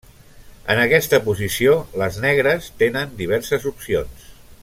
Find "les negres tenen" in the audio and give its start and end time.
2.03-3.15